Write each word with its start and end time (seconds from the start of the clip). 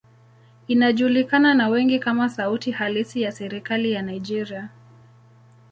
Inajulikana 0.67 1.53
na 1.53 1.69
wengi 1.69 1.99
kama 1.99 2.29
sauti 2.29 2.71
halisi 2.71 3.21
ya 3.21 3.31
serikali 3.31 3.91
ya 3.91 4.01
Nigeria. 4.01 4.69